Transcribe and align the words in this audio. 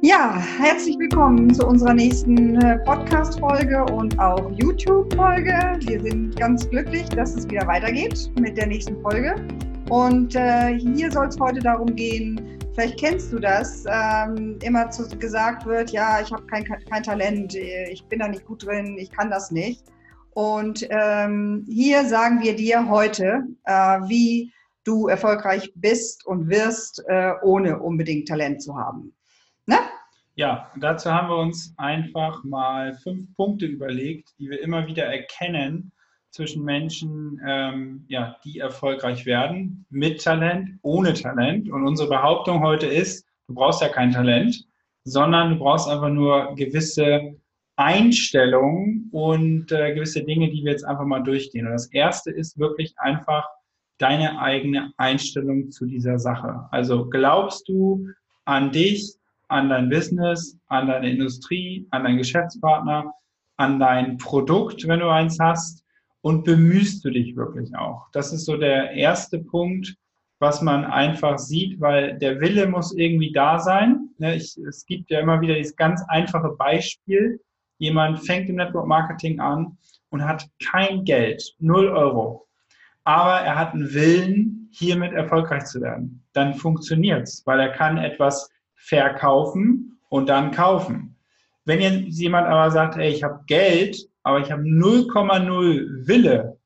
Ja, 0.00 0.38
herzlich 0.38 0.96
willkommen 0.96 1.52
zu 1.52 1.66
unserer 1.66 1.92
nächsten 1.92 2.54
äh, 2.62 2.78
Podcast-Folge 2.84 3.84
und 3.86 4.16
auch 4.20 4.48
YouTube-Folge. 4.52 5.76
Wir 5.80 6.00
sind 6.00 6.36
ganz 6.36 6.70
glücklich, 6.70 7.08
dass 7.08 7.34
es 7.34 7.50
wieder 7.50 7.66
weitergeht 7.66 8.30
mit 8.38 8.56
der 8.56 8.68
nächsten 8.68 9.02
Folge. 9.02 9.34
Und 9.90 10.36
äh, 10.36 10.78
hier 10.78 11.10
soll 11.10 11.26
es 11.26 11.40
heute 11.40 11.58
darum 11.58 11.96
gehen, 11.96 12.60
vielleicht 12.74 13.00
kennst 13.00 13.32
du 13.32 13.40
das, 13.40 13.84
ähm, 13.90 14.60
immer 14.62 14.88
zu, 14.88 15.08
gesagt 15.18 15.66
wird, 15.66 15.90
ja, 15.90 16.20
ich 16.20 16.30
habe 16.30 16.46
kein, 16.46 16.64
kein 16.64 17.02
Talent, 17.02 17.56
ich 17.56 18.04
bin 18.04 18.20
da 18.20 18.28
nicht 18.28 18.46
gut 18.46 18.64
drin, 18.64 18.96
ich 18.98 19.10
kann 19.10 19.30
das 19.30 19.50
nicht. 19.50 19.82
Und 20.30 20.86
ähm, 20.90 21.66
hier 21.68 22.04
sagen 22.04 22.40
wir 22.40 22.54
dir 22.54 22.88
heute, 22.88 23.48
äh, 23.64 23.98
wie 24.06 24.52
du 24.84 25.08
erfolgreich 25.08 25.72
bist 25.74 26.24
und 26.24 26.48
wirst, 26.48 27.02
äh, 27.08 27.32
ohne 27.42 27.80
unbedingt 27.80 28.28
Talent 28.28 28.62
zu 28.62 28.76
haben. 28.76 29.12
Ne? 29.68 29.76
Ja, 30.34 30.70
dazu 30.76 31.12
haben 31.12 31.28
wir 31.28 31.36
uns 31.36 31.74
einfach 31.76 32.42
mal 32.42 32.94
fünf 32.94 33.34
Punkte 33.36 33.66
überlegt, 33.66 34.30
die 34.38 34.48
wir 34.48 34.62
immer 34.62 34.86
wieder 34.86 35.04
erkennen 35.04 35.92
zwischen 36.30 36.64
Menschen, 36.64 37.40
ähm, 37.46 38.04
ja, 38.08 38.36
die 38.44 38.58
erfolgreich 38.58 39.26
werden, 39.26 39.84
mit 39.90 40.22
Talent, 40.22 40.78
ohne 40.82 41.12
Talent. 41.12 41.68
Und 41.70 41.86
unsere 41.86 42.08
Behauptung 42.08 42.62
heute 42.62 42.86
ist, 42.86 43.26
du 43.46 43.54
brauchst 43.54 43.82
ja 43.82 43.88
kein 43.88 44.12
Talent, 44.12 44.66
sondern 45.04 45.50
du 45.50 45.58
brauchst 45.58 45.88
einfach 45.88 46.10
nur 46.10 46.54
gewisse 46.54 47.36
Einstellungen 47.76 49.08
und 49.12 49.70
äh, 49.70 49.94
gewisse 49.94 50.24
Dinge, 50.24 50.50
die 50.50 50.64
wir 50.64 50.72
jetzt 50.72 50.84
einfach 50.84 51.04
mal 51.04 51.22
durchgehen. 51.22 51.66
Und 51.66 51.72
das 51.72 51.92
erste 51.92 52.30
ist 52.30 52.58
wirklich 52.58 52.94
einfach 52.98 53.46
deine 53.98 54.40
eigene 54.40 54.92
Einstellung 54.96 55.70
zu 55.70 55.84
dieser 55.84 56.18
Sache. 56.18 56.68
Also 56.70 57.08
glaubst 57.08 57.68
du 57.68 58.08
an 58.44 58.72
dich, 58.72 59.18
an 59.48 59.68
dein 59.68 59.88
Business, 59.88 60.58
an 60.68 60.88
deine 60.88 61.10
Industrie, 61.10 61.86
an 61.90 62.04
deinen 62.04 62.18
Geschäftspartner, 62.18 63.12
an 63.56 63.78
dein 63.78 64.18
Produkt, 64.18 64.86
wenn 64.86 65.00
du 65.00 65.08
eins 65.08 65.38
hast 65.40 65.84
und 66.20 66.44
bemühst 66.44 67.04
du 67.04 67.10
dich 67.10 67.36
wirklich 67.36 67.74
auch. 67.76 68.06
Das 68.12 68.32
ist 68.32 68.44
so 68.44 68.56
der 68.56 68.92
erste 68.92 69.38
Punkt, 69.38 69.96
was 70.38 70.62
man 70.62 70.84
einfach 70.84 71.38
sieht, 71.38 71.80
weil 71.80 72.18
der 72.18 72.40
Wille 72.40 72.68
muss 72.68 72.94
irgendwie 72.94 73.32
da 73.32 73.58
sein. 73.58 74.10
Ne, 74.18 74.36
ich, 74.36 74.56
es 74.68 74.86
gibt 74.86 75.10
ja 75.10 75.20
immer 75.20 75.40
wieder 75.40 75.54
dieses 75.54 75.74
ganz 75.74 76.02
einfache 76.08 76.50
Beispiel. 76.50 77.40
Jemand 77.78 78.24
fängt 78.24 78.48
im 78.48 78.56
Network 78.56 78.86
Marketing 78.86 79.40
an 79.40 79.76
und 80.10 80.24
hat 80.24 80.46
kein 80.64 81.04
Geld, 81.04 81.54
null 81.58 81.88
Euro. 81.88 82.46
Aber 83.04 83.40
er 83.40 83.56
hat 83.56 83.72
einen 83.72 83.92
Willen, 83.94 84.68
hiermit 84.70 85.12
erfolgreich 85.12 85.64
zu 85.64 85.80
werden. 85.80 86.22
Dann 86.34 86.54
funktioniert's, 86.54 87.42
weil 87.46 87.58
er 87.58 87.70
kann 87.70 87.98
etwas 87.98 88.50
verkaufen 88.78 89.98
und 90.08 90.28
dann 90.28 90.50
kaufen. 90.50 91.16
Wenn 91.64 91.80
jetzt 91.80 92.18
jemand 92.18 92.46
aber 92.46 92.70
sagt, 92.70 92.96
ey, 92.96 93.10
ich 93.10 93.22
habe 93.22 93.44
Geld, 93.46 94.08
aber 94.22 94.40
ich 94.40 94.50
habe 94.50 94.62
0,0 94.62 96.06
Wille 96.06 96.58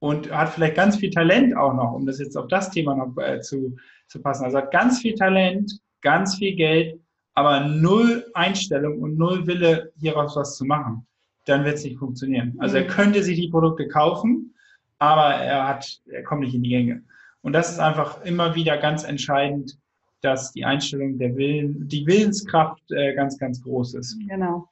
und 0.00 0.30
hat 0.32 0.50
vielleicht 0.50 0.74
ganz 0.74 0.96
viel 0.96 1.10
Talent 1.10 1.56
auch 1.56 1.74
noch, 1.74 1.92
um 1.92 2.06
das 2.06 2.18
jetzt 2.18 2.36
auf 2.36 2.48
das 2.48 2.70
Thema 2.70 2.96
noch 2.96 3.16
äh, 3.22 3.40
zu, 3.40 3.76
zu 4.08 4.20
passen. 4.20 4.44
Also 4.44 4.58
hat 4.58 4.72
ganz 4.72 5.00
viel 5.00 5.14
Talent, 5.14 5.78
ganz 6.00 6.36
viel 6.36 6.56
Geld, 6.56 6.98
aber 7.34 7.60
null 7.60 8.26
Einstellung 8.34 9.00
und 9.00 9.16
null 9.16 9.46
Wille, 9.46 9.92
hieraus 10.00 10.34
was 10.36 10.56
zu 10.56 10.64
machen, 10.64 11.06
dann 11.44 11.64
wird 11.64 11.76
es 11.76 11.84
nicht 11.84 11.98
funktionieren. 11.98 12.56
Also 12.58 12.78
er 12.78 12.84
mhm. 12.84 12.88
könnte 12.88 13.22
sich 13.22 13.38
die 13.38 13.48
Produkte 13.48 13.86
kaufen, 13.88 14.54
aber 14.98 15.34
er 15.34 15.68
hat, 15.68 16.00
er 16.06 16.22
kommt 16.24 16.40
nicht 16.40 16.54
in 16.54 16.62
die 16.62 16.70
Gänge. 16.70 17.02
Und 17.42 17.52
das 17.52 17.70
ist 17.70 17.78
einfach 17.78 18.22
immer 18.24 18.54
wieder 18.54 18.76
ganz 18.78 19.04
entscheidend, 19.04 19.78
dass 20.22 20.52
die 20.52 20.64
Einstellung 20.64 21.18
der 21.18 21.36
Willen, 21.36 21.88
die 21.88 22.06
Willenskraft 22.06 22.82
äh, 22.90 23.14
ganz, 23.14 23.38
ganz 23.38 23.62
groß 23.62 23.94
ist. 23.94 24.18
Genau. 24.28 24.68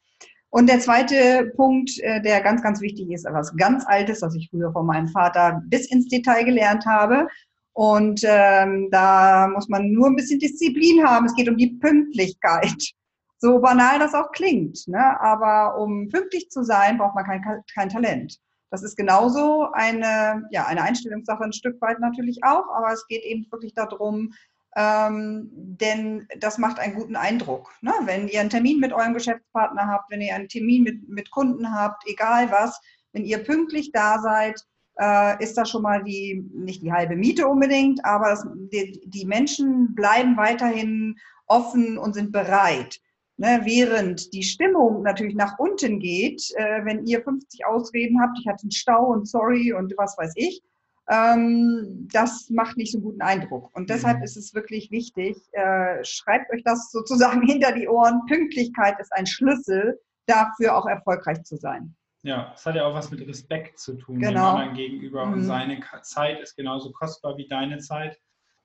Und 0.50 0.68
der 0.68 0.80
zweite 0.80 1.52
Punkt, 1.56 1.98
äh, 2.00 2.22
der 2.22 2.40
ganz, 2.40 2.62
ganz 2.62 2.80
wichtig 2.80 3.10
ist, 3.10 3.24
etwas 3.24 3.55
ganz 3.56 3.84
Altes, 3.86 4.22
was 4.22 4.34
ich 4.34 4.48
früher 4.50 4.72
von 4.72 4.86
meinem 4.86 5.08
Vater 5.08 5.62
bis 5.67 5.90
ins 5.90 6.08
Detail 6.08 6.45
gelernt 6.45 6.86
habe. 6.86 7.28
Und 7.74 8.23
ähm, 8.24 8.89
da 8.90 9.48
muss 9.48 9.68
man 9.68 9.92
nur 9.92 10.08
ein 10.08 10.17
bisschen 10.17 10.40
Disziplin 10.40 11.06
haben. 11.06 11.27
Es 11.27 11.34
geht 11.34 11.48
um 11.48 11.56
die 11.56 11.77
Pünktlichkeit. 11.78 12.92
So 13.39 13.61
banal 13.61 13.98
das 13.98 14.14
auch 14.14 14.33
klingt. 14.33 14.89
Ne? 14.89 15.20
Aber 15.20 15.80
um 15.80 16.08
pünktlich 16.08 16.50
zu 16.50 16.64
sein, 16.64 16.98
braucht 16.98 17.14
man 17.14 17.24
kein, 17.24 17.62
kein 17.73 17.89
Talent. 17.89 18.39
Das 18.70 18.83
ist 18.83 18.96
genauso 18.96 19.68
eine, 19.73 20.46
ja, 20.50 20.67
eine 20.67 20.83
Einstellungssache 20.83 21.44
ein 21.44 21.52
Stück 21.52 21.80
weit 21.80 22.00
natürlich 22.00 22.40
auch, 22.42 22.68
aber 22.74 22.92
es 22.92 23.06
geht 23.06 23.24
eben 23.24 23.46
wirklich 23.50 23.74
darum, 23.74 24.33
ähm, 24.78 25.50
denn 25.52 26.28
das 26.39 26.56
macht 26.56 26.78
einen 26.78 26.94
guten 26.94 27.16
Eindruck. 27.16 27.72
Ne? 27.80 27.92
Wenn 28.05 28.28
ihr 28.28 28.40
einen 28.40 28.48
Termin 28.48 28.78
mit 28.78 28.92
eurem 28.92 29.12
Geschäftspartner 29.12 29.89
habt, 29.89 30.08
wenn 30.11 30.20
ihr 30.20 30.33
einen 30.36 30.48
Termin 30.48 30.84
mit, 30.84 31.08
mit 31.08 31.33
Kunden 31.33 31.74
habt, 31.74 32.05
egal 32.06 32.52
was, 32.52 32.80
wenn 33.12 33.24
ihr 33.24 33.38
pünktlich 33.38 33.90
da 33.90 34.20
seid, 34.20 34.62
äh, 35.00 35.42
ist 35.42 35.58
das 35.58 35.70
schon 35.70 35.83
mal 35.83 36.05
die, 36.05 36.48
nicht 36.55 36.83
die 36.83 36.92
halbe 36.92 37.17
Miete 37.17 37.48
unbedingt, 37.48 38.05
aber 38.05 38.30
das, 38.30 38.46
die, 38.72 39.00
die, 39.05 39.24
Menschen 39.24 39.96
bleiben 39.96 40.36
weiterhin 40.36 41.17
offen 41.46 41.98
und 41.98 42.14
sind 42.14 42.30
bereit. 42.30 43.00
Ne? 43.36 43.62
Während 43.64 44.33
die 44.33 44.44
Stimmung 44.44 45.02
natürlich 45.02 45.34
nach 45.34 45.58
unten 45.58 45.98
geht, 45.98 46.52
äh, 46.55 46.84
wenn 46.84 47.05
ihr 47.05 47.20
50 47.24 47.67
Ausreden 47.67 48.20
habt, 48.20 48.38
ich 48.38 48.46
hatte 48.46 48.62
einen 48.62 48.70
Stau 48.70 49.06
und 49.06 49.27
sorry 49.27 49.72
und 49.72 49.92
was 49.96 50.17
weiß 50.17 50.34
ich, 50.36 50.62
das 51.08 52.51
macht 52.51 52.77
nicht 52.77 52.92
so 52.92 52.98
einen 52.98 53.05
guten 53.05 53.23
Eindruck. 53.23 53.74
Und 53.74 53.89
deshalb 53.89 54.19
mhm. 54.19 54.24
ist 54.24 54.36
es 54.36 54.55
wirklich 54.55 54.91
wichtig, 54.91 55.36
äh, 55.52 56.05
schreibt 56.05 56.52
euch 56.52 56.63
das 56.64 56.91
sozusagen 56.91 57.42
hinter 57.46 57.73
die 57.73 57.89
Ohren. 57.89 58.27
Pünktlichkeit 58.27 59.01
ist 59.01 59.13
ein 59.13 59.27
Schlüssel 59.27 59.98
dafür, 60.27 60.77
auch 60.77 60.86
erfolgreich 60.86 61.42
zu 61.45 61.57
sein. 61.57 61.97
Ja, 62.23 62.52
es 62.55 62.67
hat 62.67 62.74
ja 62.74 62.85
auch 62.85 62.95
was 62.95 63.11
mit 63.11 63.27
Respekt 63.27 63.79
zu 63.79 63.95
tun, 63.95 64.18
genau. 64.18 64.30
dem 64.30 64.61
anderen 64.61 64.74
gegenüber. 64.74 65.24
Mhm. 65.24 65.33
Und 65.33 65.42
seine 65.45 65.80
Zeit 66.02 66.41
ist 66.41 66.57
genauso 66.57 66.92
kostbar 66.92 67.36
wie 67.39 67.48
deine 67.48 67.79
Zeit. 67.79 68.18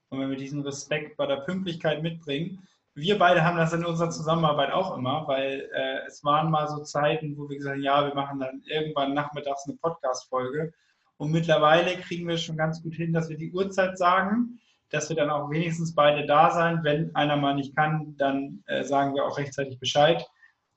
Und 0.09 0.19
wenn 0.19 0.29
wir 0.29 0.37
diesen 0.37 0.61
Respekt 0.63 1.15
bei 1.15 1.25
der 1.25 1.37
Pünktlichkeit 1.37 2.03
mitbringen, 2.03 2.67
wir 2.95 3.17
beide 3.17 3.43
haben 3.43 3.57
das 3.57 3.73
in 3.73 3.85
unserer 3.85 4.11
Zusammenarbeit 4.11 4.71
auch 4.71 4.95
immer, 4.97 5.27
weil 5.27 5.69
äh, 5.73 6.05
es 6.05 6.23
waren 6.23 6.51
mal 6.51 6.67
so 6.67 6.83
Zeiten, 6.83 7.37
wo 7.37 7.49
wir 7.49 7.57
gesagt 7.57 7.75
haben, 7.75 7.83
ja, 7.83 8.05
wir 8.05 8.13
machen 8.13 8.39
dann 8.39 8.61
irgendwann 8.65 9.13
nachmittags 9.13 9.65
eine 9.67 9.77
Podcast-Folge. 9.77 10.73
Und 11.23 11.31
mittlerweile 11.31 11.95
kriegen 12.01 12.27
wir 12.27 12.37
schon 12.37 12.57
ganz 12.57 12.83
gut 12.83 12.95
hin, 12.95 13.13
dass 13.13 13.29
wir 13.29 13.37
die 13.37 13.53
Uhrzeit 13.53 13.97
sagen, 13.97 14.59
dass 14.89 15.07
wir 15.07 15.15
dann 15.15 15.29
auch 15.29 15.49
wenigstens 15.49 15.95
beide 15.95 16.27
da 16.27 16.51
sein. 16.51 16.81
Wenn 16.83 17.15
einer 17.15 17.37
mal 17.37 17.55
nicht 17.55 17.73
kann, 17.77 18.13
dann 18.17 18.61
äh, 18.67 18.83
sagen 18.83 19.15
wir 19.15 19.23
auch 19.23 19.37
rechtzeitig 19.37 19.79
Bescheid. 19.79 20.25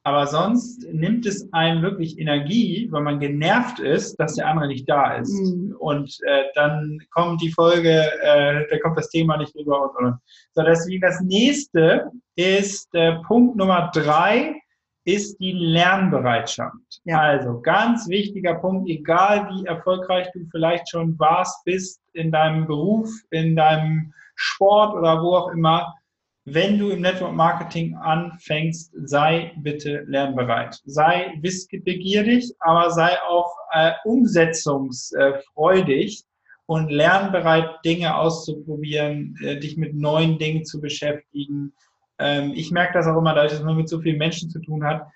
Aber 0.04 0.28
sonst 0.28 0.86
nimmt 0.92 1.26
es 1.26 1.52
einem 1.52 1.82
wirklich 1.82 2.16
Energie, 2.20 2.86
weil 2.92 3.02
man 3.02 3.18
genervt 3.18 3.80
ist, 3.80 4.14
dass 4.20 4.36
der 4.36 4.46
andere 4.46 4.68
nicht 4.68 4.88
da 4.88 5.16
ist. 5.16 5.32
Mhm. 5.32 5.74
Und 5.80 6.16
äh, 6.28 6.44
dann 6.54 7.00
kommt 7.10 7.42
die 7.42 7.50
Folge, 7.50 8.04
äh, 8.22 8.68
da 8.70 8.78
kommt 8.78 8.96
das 8.96 9.10
Thema 9.10 9.36
nicht 9.38 9.52
rüber. 9.56 9.82
Und, 9.82 10.06
und. 10.06 10.18
So, 10.52 10.62
deswegen 10.62 11.00
das 11.00 11.20
nächste 11.22 12.08
ist 12.36 12.94
äh, 12.94 13.16
Punkt 13.26 13.56
Nummer 13.56 13.90
drei 13.92 14.54
ist 15.06 15.38
die 15.38 15.52
Lernbereitschaft. 15.52 17.00
Ja. 17.04 17.20
Also 17.20 17.60
ganz 17.60 18.08
wichtiger 18.08 18.56
Punkt, 18.56 18.90
egal 18.90 19.48
wie 19.50 19.64
erfolgreich 19.64 20.26
du 20.34 20.44
vielleicht 20.50 20.90
schon 20.90 21.16
warst, 21.18 21.64
bist 21.64 22.02
in 22.12 22.32
deinem 22.32 22.66
Beruf, 22.66 23.08
in 23.30 23.54
deinem 23.54 24.12
Sport 24.34 24.96
oder 24.96 25.22
wo 25.22 25.36
auch 25.36 25.52
immer, 25.52 25.94
wenn 26.44 26.76
du 26.78 26.90
im 26.90 27.02
Network 27.02 27.34
Marketing 27.34 27.94
anfängst, 27.94 28.92
sei 29.04 29.52
bitte 29.58 30.02
lernbereit. 30.06 30.80
Sei 30.84 31.38
wissbegierig, 31.40 32.52
aber 32.58 32.90
sei 32.90 33.16
auch 33.28 33.54
äh, 33.72 33.92
umsetzungsfreudig 34.04 36.24
und 36.66 36.90
lernbereit, 36.90 37.84
Dinge 37.84 38.16
auszuprobieren, 38.16 39.36
äh, 39.42 39.58
dich 39.58 39.76
mit 39.76 39.94
neuen 39.94 40.38
Dingen 40.38 40.64
zu 40.64 40.80
beschäftigen, 40.80 41.72
ähm, 42.18 42.52
ich 42.54 42.70
merke 42.70 42.94
das 42.94 43.06
auch 43.06 43.18
immer, 43.18 43.34
dadurch, 43.34 43.52
dass 43.52 43.62
man 43.62 43.76
mit 43.76 43.88
so 43.88 44.00
vielen 44.00 44.18
Menschen 44.18 44.50
zu 44.50 44.60
tun 44.60 44.84
hat, 44.84 45.06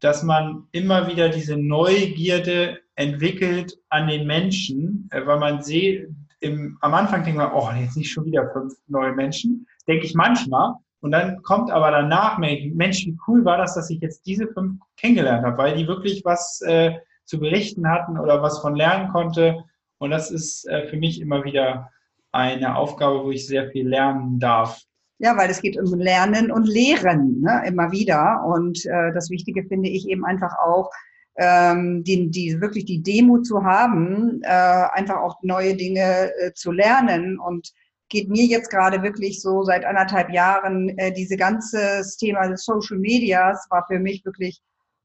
dass 0.00 0.22
man 0.22 0.64
immer 0.72 1.08
wieder 1.08 1.28
diese 1.28 1.56
Neugierde 1.56 2.78
entwickelt 2.94 3.78
an 3.88 4.08
den 4.08 4.26
Menschen, 4.26 5.08
äh, 5.12 5.24
weil 5.26 5.38
man 5.38 5.62
sieht, 5.62 6.08
am 6.42 6.94
Anfang 6.94 7.24
denkt 7.24 7.38
man, 7.38 7.52
oh, 7.52 7.68
jetzt 7.80 7.96
nicht 7.96 8.12
schon 8.12 8.26
wieder 8.26 8.48
fünf 8.52 8.74
neue 8.86 9.12
Menschen, 9.12 9.66
denke 9.88 10.06
ich 10.06 10.14
manchmal. 10.14 10.74
Und 11.00 11.12
dann 11.12 11.42
kommt 11.42 11.70
aber 11.70 11.90
danach, 11.90 12.38
Mensch, 12.38 13.06
wie 13.06 13.18
cool 13.26 13.44
war 13.44 13.56
das, 13.56 13.74
dass 13.74 13.90
ich 13.90 14.00
jetzt 14.00 14.26
diese 14.26 14.48
fünf 14.48 14.80
kennengelernt 14.96 15.44
habe, 15.44 15.58
weil 15.58 15.76
die 15.76 15.86
wirklich 15.86 16.24
was 16.24 16.60
äh, 16.62 16.94
zu 17.24 17.38
berichten 17.38 17.88
hatten 17.88 18.18
oder 18.18 18.42
was 18.42 18.60
von 18.60 18.74
lernen 18.74 19.08
konnte. 19.10 19.64
Und 19.98 20.10
das 20.10 20.30
ist 20.30 20.66
äh, 20.68 20.86
für 20.86 20.96
mich 20.96 21.20
immer 21.20 21.44
wieder 21.44 21.90
eine 22.32 22.76
Aufgabe, 22.76 23.24
wo 23.24 23.30
ich 23.30 23.46
sehr 23.46 23.70
viel 23.70 23.88
lernen 23.88 24.38
darf. 24.38 24.80
Ja, 25.18 25.36
weil 25.36 25.50
es 25.50 25.60
geht 25.60 25.76
um 25.76 25.98
Lernen 25.98 26.52
und 26.52 26.68
Lehren 26.68 27.40
ne, 27.40 27.62
immer 27.66 27.90
wieder. 27.90 28.44
Und 28.44 28.86
äh, 28.86 29.12
das 29.12 29.30
Wichtige 29.30 29.64
finde 29.64 29.88
ich 29.88 30.08
eben 30.08 30.24
einfach 30.24 30.54
auch, 30.64 30.90
ähm, 31.36 32.02
die, 32.04 32.30
die 32.30 32.60
wirklich 32.60 32.84
die 32.84 33.02
Demo 33.02 33.38
zu 33.38 33.64
haben, 33.64 34.40
äh, 34.42 34.48
einfach 34.48 35.16
auch 35.16 35.42
neue 35.42 35.76
Dinge 35.76 36.32
äh, 36.38 36.52
zu 36.52 36.72
lernen 36.72 37.38
und 37.38 37.72
geht 38.08 38.28
mir 38.28 38.44
jetzt 38.44 38.70
gerade 38.70 39.02
wirklich 39.02 39.40
so 39.40 39.62
seit 39.62 39.84
anderthalb 39.84 40.30
Jahren, 40.30 40.88
äh, 40.98 41.12
diese 41.12 41.36
ganze 41.36 42.02
Thema 42.18 42.48
des 42.48 42.64
Social 42.64 42.98
Medias 42.98 43.66
war 43.70 43.84
für 43.86 43.98
mich 43.98 44.24
wirklich 44.24 44.60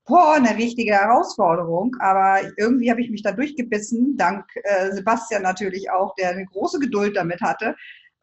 boah, 0.06 0.36
eine 0.36 0.58
richtige 0.58 0.94
Herausforderung. 0.94 1.96
Aber 2.00 2.40
irgendwie 2.58 2.90
habe 2.90 3.02
ich 3.02 3.10
mich 3.10 3.24
da 3.24 3.32
durchgebissen, 3.32 4.18
dank 4.18 4.46
äh, 4.64 4.92
Sebastian 4.92 5.44
natürlich 5.44 5.90
auch, 5.92 6.16
der 6.16 6.30
eine 6.30 6.46
große 6.46 6.80
Geduld 6.80 7.16
damit 7.16 7.42
hatte. 7.42 7.76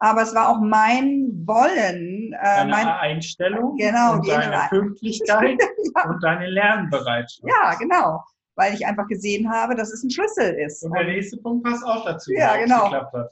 Aber 0.03 0.23
es 0.23 0.33
war 0.33 0.49
auch 0.49 0.59
mein 0.59 1.29
Wollen. 1.45 2.33
Äh, 2.33 2.43
deine 2.43 2.71
mein, 2.71 2.87
Einstellung 2.87 3.75
genau, 3.77 4.13
und 4.13 4.27
deine 4.27 4.67
Pünktlichkeit 4.69 5.59
ja. 5.95 6.09
und 6.09 6.23
deine 6.23 6.47
Lernbereitschaft. 6.47 7.43
Ja, 7.47 7.75
genau 7.75 8.21
weil 8.55 8.73
ich 8.73 8.85
einfach 8.85 9.07
gesehen 9.07 9.49
habe, 9.49 9.75
dass 9.75 9.91
es 9.91 10.03
ein 10.03 10.11
Schlüssel 10.11 10.53
ist. 10.53 10.83
Und 10.83 10.93
der 10.93 11.05
nächste 11.05 11.37
Punkt 11.37 11.63
passt 11.63 11.83
auch 11.83 12.05
dazu, 12.05 12.31
ja, 12.33 12.57
genau, 12.57 12.91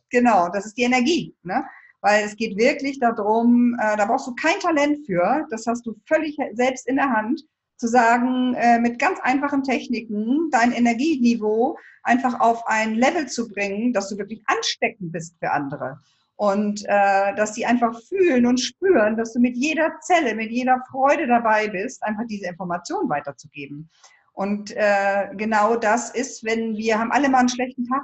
Genau, 0.10 0.50
das 0.50 0.66
ist 0.66 0.77
die 0.77 0.83
Energie. 0.83 1.36
Ne? 1.44 1.63
Weil 2.01 2.24
es 2.24 2.36
geht 2.36 2.57
wirklich 2.57 3.00
darum, 3.00 3.75
äh, 3.80 3.98
da 3.98 4.06
brauchst 4.06 4.27
du 4.27 4.33
kein 4.36 4.60
Talent 4.60 5.06
für, 5.06 5.45
das 5.51 5.68
hast 5.68 5.86
du 5.86 5.95
völlig 6.07 6.38
selbst 6.54 6.88
in 6.88 6.95
der 6.95 7.12
Hand, 7.12 7.44
zu 7.77 7.88
sagen, 7.88 8.56
äh, 8.56 8.80
mit 8.80 9.00
ganz 9.00 9.19
einfachen 9.21 9.63
Techniken 9.63 10.50
dein 10.51 10.71
Energieniveau 10.71 11.77
einfach 12.04 12.39
auf 12.39 12.66
ein 12.68 12.95
Level 12.95 13.27
zu 13.27 13.48
bringen, 13.48 13.94
dass 13.94 14.10
du 14.10 14.18
wirklich 14.18 14.42
ansteckend 14.48 15.12
bist 15.12 15.38
für 15.39 15.51
andere. 15.51 16.00
Und 16.39 16.86
äh, 16.86 17.36
dass 17.36 17.51
die 17.51 17.65
einfach 17.65 18.00
fühlen 18.07 18.45
und 18.45 18.62
spüren, 18.62 19.18
dass 19.18 19.33
du 19.33 19.41
mit 19.41 19.57
jeder 19.57 20.00
Zelle, 20.00 20.36
mit 20.36 20.51
jeder 20.51 20.81
Freude 20.89 21.27
dabei 21.27 21.68
bist, 21.68 22.01
einfach 22.01 22.24
diese 22.30 22.47
Information 22.47 23.09
weiterzugeben. 23.09 23.89
Und 24.31 24.71
äh, 24.77 25.36
genau 25.36 25.75
das 25.75 26.12
ist, 26.12 26.45
wenn 26.45 26.77
wir 26.77 26.97
haben 26.97 27.12
alle 27.12 27.27
mal 27.27 27.39
einen 27.39 27.50
schlechten 27.50 27.86
Tag 27.86 28.03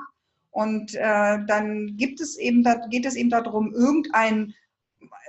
und 0.51 0.95
äh, 0.95 1.37
dann 1.47 1.95
gibt 1.95 2.19
es 2.19 2.37
eben, 2.37 2.65
geht 2.89 3.05
es 3.05 3.15
eben 3.15 3.29
darum, 3.29 3.73
irgendein 3.73 4.53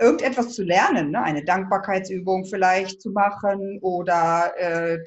irgendetwas 0.01 0.55
zu 0.55 0.65
lernen, 0.65 1.13
ne? 1.13 1.23
eine 1.23 1.45
Dankbarkeitsübung 1.45 2.45
vielleicht 2.47 3.01
zu 3.01 3.11
machen 3.11 3.79
oder 3.83 4.53
äh, 4.59 4.99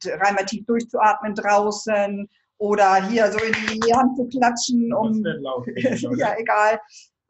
dreimal 0.00 0.44
tief 0.46 0.64
durchzuatmen 0.66 1.34
draußen 1.34 2.28
oder 2.58 3.08
hier 3.08 3.32
so 3.32 3.38
in 3.38 3.80
die 3.80 3.94
Hand 3.94 4.16
zu 4.16 4.28
klatschen, 4.28 4.92
um 4.92 5.24
ja 6.18 6.36
egal. 6.38 6.78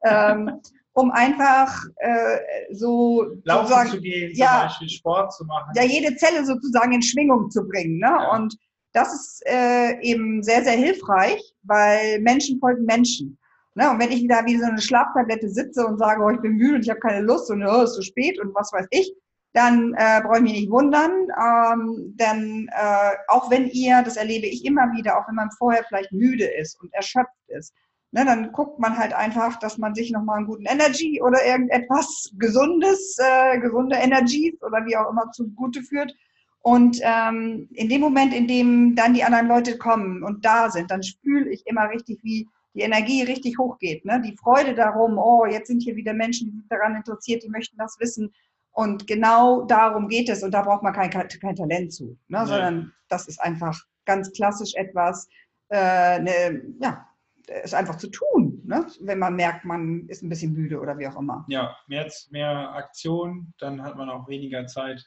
Ähm, 0.05 0.61
um 0.99 1.13
einfach 1.13 1.73
äh, 1.97 2.39
so 2.73 3.25
laufen 3.45 3.89
zu 3.89 4.01
gehen, 4.01 4.33
ja, 4.35 4.47
zum 4.47 4.69
Beispiel 4.69 4.89
Sport 4.89 5.33
zu 5.33 5.45
machen. 5.45 5.73
Ja, 5.77 5.85
jede 5.85 6.17
Zelle 6.17 6.45
sozusagen 6.45 6.93
in 6.93 7.03
Schwingung 7.03 7.51
zu 7.51 7.67
bringen. 7.67 7.99
Ne? 7.99 8.09
Ja. 8.09 8.33
Und 8.33 8.57
das 8.93 9.15
ist 9.15 9.43
äh, 9.47 10.01
eben 10.01 10.43
sehr, 10.43 10.65
sehr 10.65 10.73
hilfreich, 10.73 11.41
weil 11.63 12.21
Menschen 12.21 12.59
folgen 12.59 12.85
Menschen. 12.85 13.39
Ne? 13.75 13.89
Und 13.89 14.01
wenn 14.01 14.11
ich 14.11 14.23
wieder 14.23 14.45
wie 14.45 14.59
so 14.59 14.65
eine 14.65 14.81
Schlaftablette 14.81 15.49
sitze 15.49 15.87
und 15.87 15.99
sage, 15.99 16.21
oh, 16.21 16.31
ich 16.31 16.41
bin 16.41 16.57
müde 16.57 16.75
und 16.75 16.83
ich 16.83 16.91
habe 16.91 17.01
keine 17.01 17.21
Lust 17.21 17.49
und 17.51 17.63
oh, 17.65 17.83
es 17.83 17.91
ist 17.91 17.97
zu 17.97 18.03
spät 18.03 18.41
und 18.41 18.53
was 18.57 18.73
weiß 18.73 18.87
ich, 18.91 19.15
dann 19.53 19.95
äh, 19.97 20.21
brauche 20.23 20.39
ich 20.39 20.43
mich 20.43 20.53
nicht 20.53 20.71
wundern. 20.71 21.13
Ähm, 21.41 22.17
denn 22.17 22.69
äh, 22.73 23.15
auch 23.29 23.51
wenn 23.53 23.69
ihr, 23.69 24.03
das 24.03 24.17
erlebe 24.17 24.47
ich 24.47 24.65
immer 24.65 24.91
wieder, 24.97 25.17
auch 25.17 25.29
wenn 25.29 25.37
man 25.37 25.51
vorher 25.53 25.85
vielleicht 25.85 26.11
müde 26.11 26.45
ist 26.45 26.81
und 26.81 26.93
erschöpft 26.93 27.31
ist, 27.47 27.73
Ne, 28.11 28.25
dann 28.25 28.53
guckt 28.53 28.79
man 28.79 28.97
halt 28.97 29.13
einfach, 29.13 29.59
dass 29.59 29.77
man 29.77 29.95
sich 29.95 30.11
nochmal 30.11 30.39
einen 30.39 30.47
guten 30.47 30.65
Energy 30.65 31.21
oder 31.21 31.45
irgendetwas 31.45 32.33
Gesundes, 32.39 33.19
äh, 33.19 33.59
gesunde 33.59 33.97
Energies 33.97 34.55
oder 34.63 34.87
wie 34.87 34.97
auch 34.97 35.11
immer 35.11 35.31
zugute 35.33 35.83
führt. 35.83 36.15
Und 36.63 37.01
ähm, 37.03 37.69
in 37.73 37.89
dem 37.91 38.01
Moment, 38.01 38.35
in 38.35 38.47
dem 38.47 38.95
dann 38.95 39.13
die 39.13 39.25
anderen 39.25 39.47
Leute 39.47 39.77
kommen 39.77 40.23
und 40.23 40.45
da 40.45 40.71
sind, 40.71 40.91
dann 40.91 41.03
spüle 41.03 41.51
ich 41.51 41.67
immer 41.67 41.91
richtig, 41.91 42.21
wie 42.23 42.49
die 42.75 42.81
Energie 42.81 43.23
richtig 43.23 43.59
hochgeht. 43.59 44.05
Ne? 44.05 44.23
Die 44.25 44.37
Freude 44.37 44.75
darum, 44.75 45.19
oh, 45.19 45.45
jetzt 45.47 45.69
sind 45.69 45.83
hier 45.83 45.97
wieder 45.97 46.15
Menschen, 46.15 46.51
die 46.51 46.57
sind 46.57 46.71
daran 46.71 46.97
interessiert, 46.97 47.43
die 47.43 47.49
möchten 47.49 47.77
das 47.77 47.99
wissen. 48.01 48.33
Und 48.73 49.07
genau 49.07 49.63
darum 49.63 50.09
geht 50.09 50.29
es. 50.29 50.43
Und 50.43 50.53
da 50.53 50.63
braucht 50.63 50.83
man 50.83 50.93
kein, 50.93 51.11
kein 51.11 51.57
Talent 51.57 51.93
zu, 51.93 52.17
ne? 52.29 52.47
sondern 52.47 52.93
das 53.09 53.29
ist 53.29 53.41
einfach 53.41 53.79
ganz 54.05 54.31
klassisch 54.33 54.75
etwas, 54.75 55.29
äh, 55.69 55.77
eine, 55.77 56.63
ja, 56.81 57.08
es 57.49 57.75
einfach 57.75 57.97
zu 57.97 58.09
tun, 58.09 58.63
ne? 58.65 58.87
wenn 59.01 59.19
man 59.19 59.37
merkt, 59.37 59.65
man 59.65 60.07
ist 60.09 60.23
ein 60.23 60.29
bisschen 60.29 60.53
müde 60.53 60.81
oder 60.81 60.99
wie 60.99 61.07
auch 61.09 61.19
immer. 61.19 61.45
Ja, 61.49 61.77
mehr, 61.87 62.11
mehr 62.31 62.75
Aktion, 62.75 63.53
dann 63.59 63.83
hat 63.83 63.97
man 63.97 64.11
auch 64.11 64.29
weniger 64.29 64.67
Zeit, 64.67 65.05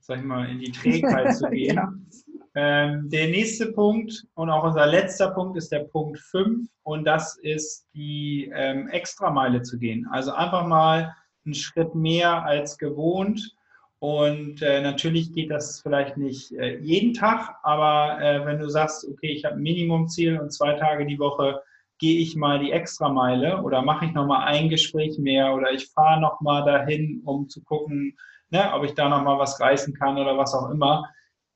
sag 0.00 0.18
ich 0.18 0.24
mal, 0.24 0.48
in 0.48 0.60
die 0.60 0.72
Trägheit 0.72 1.36
zu 1.36 1.48
gehen. 1.50 1.76
ja. 1.76 1.92
ähm, 2.54 3.08
der 3.08 3.28
nächste 3.28 3.72
Punkt 3.72 4.26
und 4.34 4.50
auch 4.50 4.64
unser 4.64 4.86
letzter 4.86 5.30
Punkt 5.30 5.56
ist 5.56 5.72
der 5.72 5.84
Punkt 5.84 6.18
5 6.18 6.68
und 6.82 7.04
das 7.04 7.38
ist 7.38 7.86
die 7.94 8.50
ähm, 8.54 8.88
Extrameile 8.88 9.62
zu 9.62 9.78
gehen. 9.78 10.06
Also 10.10 10.32
einfach 10.32 10.66
mal 10.66 11.14
einen 11.44 11.54
Schritt 11.54 11.94
mehr 11.94 12.44
als 12.44 12.76
gewohnt. 12.76 13.54
Und 13.98 14.60
äh, 14.60 14.82
natürlich 14.82 15.32
geht 15.32 15.50
das 15.50 15.80
vielleicht 15.80 16.18
nicht 16.18 16.52
äh, 16.52 16.78
jeden 16.80 17.14
Tag, 17.14 17.56
aber 17.62 18.20
äh, 18.20 18.44
wenn 18.44 18.58
du 18.58 18.68
sagst, 18.68 19.08
okay, 19.08 19.28
ich 19.28 19.44
habe 19.46 19.56
ein 19.56 19.62
Minimumziel 19.62 20.38
und 20.38 20.52
zwei 20.52 20.74
Tage 20.74 21.06
die 21.06 21.18
Woche 21.18 21.62
gehe 21.98 22.20
ich 22.20 22.36
mal 22.36 22.58
die 22.58 22.72
Extrameile 22.72 23.62
oder 23.62 23.82
mache 23.82 24.06
ich 24.06 24.12
nochmal 24.12 24.46
ein 24.46 24.68
Gespräch 24.68 25.18
mehr 25.18 25.54
oder 25.54 25.72
ich 25.72 25.88
fahre 25.88 26.20
nochmal 26.20 26.64
dahin, 26.64 27.22
um 27.24 27.48
zu 27.48 27.62
gucken, 27.62 28.16
ne, 28.50 28.72
ob 28.74 28.84
ich 28.84 28.94
da 28.94 29.08
nochmal 29.08 29.38
was 29.38 29.60
reißen 29.60 29.94
kann 29.94 30.18
oder 30.18 30.36
was 30.36 30.54
auch 30.54 30.70
immer. 30.70 31.08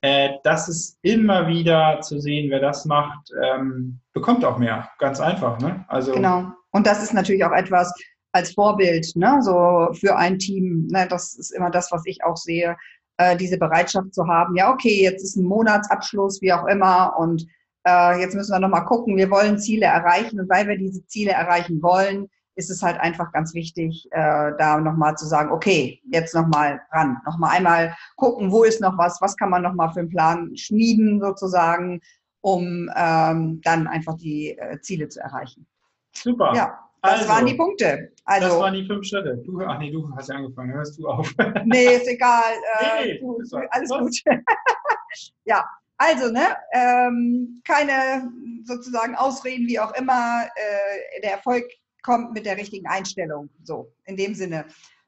Äh, 0.03 0.39
das 0.45 0.69
ist 0.69 0.99
immer 1.03 1.47
wieder 1.47 2.01
zu 2.01 2.21
sehen, 2.21 2.51
wer 2.51 2.61
das 2.61 2.87
macht, 2.87 3.31
ähm, 3.43 4.01
bekommt 4.15 4.45
auch 4.45 4.57
mehr. 4.57 4.89
Ganz 4.99 5.21
einfach. 5.21 5.59
Ne? 5.61 5.85
Also, 5.89 6.13
genau. 6.13 6.47
Und 6.71 6.87
das 6.87 7.03
ist 7.03 7.13
natürlich 7.13 7.45
auch 7.45 7.53
etwas 7.53 7.93
als 8.33 8.55
Vorbild, 8.55 9.15
ne? 9.17 9.39
so 9.43 9.89
für 9.93 10.17
ein 10.17 10.39
Team. 10.39 10.87
Ne? 10.91 11.07
Das 11.09 11.35
ist 11.35 11.51
immer 11.51 11.71
das, 11.71 11.93
was 11.93 12.03
ich 12.07 12.25
auch 12.25 12.37
sehe, 12.37 12.77
äh, 13.19 13.37
diese 13.37 13.59
Bereitschaft 13.59 14.15
zu 14.15 14.27
haben. 14.27 14.57
Ja, 14.57 14.73
okay, 14.73 15.03
jetzt 15.03 15.23
ist 15.23 15.37
ein 15.37 15.45
Monatsabschluss, 15.45 16.41
wie 16.41 16.53
auch 16.53 16.67
immer, 16.67 17.15
und 17.19 17.47
äh, 17.87 18.21
jetzt 18.21 18.35
müssen 18.35 18.53
wir 18.53 18.61
nochmal 18.61 18.85
gucken, 18.85 19.17
wir 19.17 19.31
wollen 19.31 19.59
Ziele 19.59 19.87
erreichen 19.87 20.41
und 20.41 20.51
weil 20.51 20.67
wir 20.69 20.77
diese 20.77 21.05
Ziele 21.07 21.33
erreichen 21.33 21.83
wollen, 21.83 22.29
ist 22.57 22.71
es 22.71 22.83
halt 22.83 23.01
einfach 23.01 23.33
ganz 23.33 23.55
wichtig, 23.55 24.07
äh, 24.11 24.53
da 24.59 24.81
nochmal 24.81 25.17
zu 25.17 25.27
sagen, 25.27 25.51
okay, 25.51 26.01
jetzt 26.11 26.35
nochmal 26.35 26.81
ran, 26.93 27.19
nochmal 27.25 27.57
einmal 27.57 27.97
gucken, 28.17 28.53
wo 28.53 28.65
ist 28.65 28.81
noch 28.81 28.99
was, 28.99 29.21
was 29.21 29.37
kann 29.37 29.51
man 29.51 29.63
nochmal 29.63 29.93
für 29.93 30.01
einen 30.01 30.11
Plan 30.11 30.57
schmieden 30.57 31.21
sozusagen, 31.21 32.01
um 32.43 32.91
ähm, 32.97 33.61
dann 33.63 33.87
einfach 33.87 34.17
die 34.17 34.59
äh, 34.59 34.81
Ziele 34.81 35.09
zu 35.09 35.21
erreichen. 35.21 35.67
Super. 36.13 36.53
Ja, 36.55 36.79
das 37.03 37.13
also, 37.13 37.29
waren 37.29 37.47
die 37.47 37.55
Punkte. 37.55 38.13
Also, 38.25 38.49
das 38.49 38.59
waren 38.59 38.75
die 38.75 38.87
fünf 38.87 39.07
Schritte. 39.07 39.39
Du, 39.45 39.61
ach 39.63 39.79
nee, 39.79 39.91
du 39.91 40.11
hast 40.15 40.29
ja 40.29 40.37
angefangen, 40.37 40.73
hörst 40.73 40.99
du 40.99 41.09
auf. 41.09 41.33
nee, 41.65 41.97
ist 41.97 42.09
egal. 42.09 42.53
Äh, 42.79 43.05
nee, 43.05 43.19
du, 43.19 43.39
alles 43.71 43.89
gut. 43.89 44.21
ja, 45.45 45.65
also, 46.01 46.33
ne, 46.33 46.57
ähm, 46.73 47.61
keine 47.67 48.33
sozusagen 48.65 49.15
Ausreden, 49.17 49.67
wie 49.67 49.79
auch 49.79 49.93
immer. 49.97 50.45
Äh, 50.55 51.21
der 51.21 51.33
Erfolg 51.33 51.65
kommt 52.03 52.33
mit 52.33 52.47
der 52.47 52.57
richtigen 52.57 52.87
Einstellung. 52.87 53.51
So, 53.65 53.93
in 54.07 54.17
dem 54.17 54.35
Sinne 54.35 54.65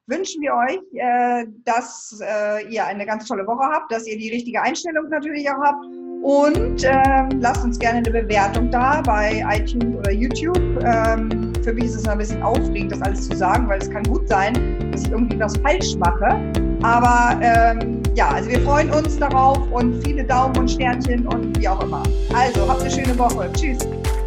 wünschen 0.06 0.42
wir 0.42 0.52
euch, 0.52 0.80
äh, 0.92 1.46
dass 1.64 2.20
äh, 2.20 2.68
ihr 2.68 2.84
eine 2.84 3.06
ganz 3.06 3.26
tolle 3.26 3.46
Woche 3.46 3.64
habt, 3.72 3.90
dass 3.90 4.06
ihr 4.06 4.18
die 4.18 4.30
richtige 4.30 4.60
Einstellung 4.60 5.08
natürlich 5.08 5.48
auch 5.48 5.62
habt. 5.62 5.86
Und 6.22 6.84
ähm, 6.84 7.40
lasst 7.40 7.64
uns 7.64 7.78
gerne 7.78 7.98
eine 7.98 8.10
Bewertung 8.10 8.70
da 8.70 9.00
bei 9.00 9.42
iTunes 9.50 9.96
oder 9.96 10.12
YouTube. 10.12 10.60
Ähm, 10.84 11.54
für 11.64 11.72
mich 11.72 11.86
ist 11.86 11.96
es 11.96 12.06
ein 12.06 12.18
bisschen 12.18 12.42
aufregend, 12.42 12.92
das 12.92 13.00
alles 13.00 13.28
zu 13.30 13.36
sagen, 13.36 13.66
weil 13.66 13.80
es 13.80 13.90
kann 13.90 14.02
gut 14.04 14.28
sein, 14.28 14.90
dass 14.92 15.04
ich 15.04 15.10
irgendwie 15.10 15.40
was 15.40 15.56
falsch 15.56 15.96
mache. 15.96 16.52
Aber 16.82 17.40
ähm, 17.40 18.01
ja, 18.14 18.28
also 18.28 18.50
wir 18.50 18.60
freuen 18.62 18.90
uns 18.90 19.18
darauf 19.18 19.58
und 19.70 20.04
viele 20.04 20.24
Daumen 20.24 20.56
und 20.58 20.70
Sternchen 20.70 21.26
und 21.26 21.58
wie 21.58 21.68
auch 21.68 21.82
immer. 21.82 22.02
Also, 22.34 22.68
habt 22.68 22.82
eine 22.82 22.90
schöne 22.90 23.18
Woche. 23.18 23.50
Tschüss. 23.54 23.78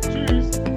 Tschüss. 0.02 0.75